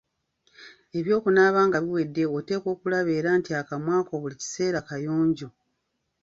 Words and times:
Eby'okunaaba 0.97 1.59
nga 1.67 1.77
biwedde 1.83 2.23
oteekwa 2.37 2.69
okulaba 2.75 3.11
era 3.19 3.29
nti 3.39 3.51
akamwa 3.61 3.97
ko 4.07 4.13
buli 4.21 4.35
kiseera 4.41 4.79
kayonjo. 4.87 5.47